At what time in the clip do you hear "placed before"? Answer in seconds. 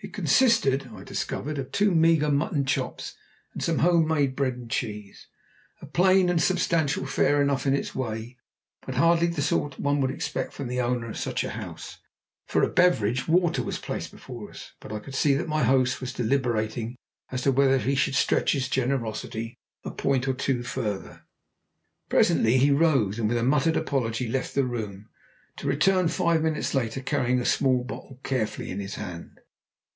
13.80-14.48